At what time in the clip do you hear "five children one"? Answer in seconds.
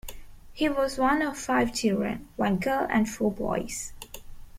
1.37-2.57